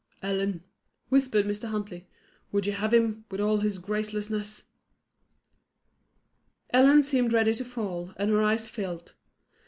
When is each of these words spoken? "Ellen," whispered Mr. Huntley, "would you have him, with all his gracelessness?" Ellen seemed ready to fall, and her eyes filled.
"Ellen," 0.23 0.63
whispered 1.09 1.45
Mr. 1.45 1.67
Huntley, 1.69 2.07
"would 2.51 2.65
you 2.65 2.73
have 2.73 2.91
him, 2.91 3.23
with 3.29 3.39
all 3.39 3.57
his 3.59 3.77
gracelessness?" 3.77 4.63
Ellen 6.71 7.03
seemed 7.03 7.33
ready 7.33 7.53
to 7.53 7.63
fall, 7.63 8.11
and 8.17 8.31
her 8.31 8.41
eyes 8.41 8.67
filled. 8.67 9.13